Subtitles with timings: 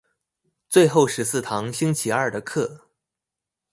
[0.67, 2.85] 最後十四堂星期二的課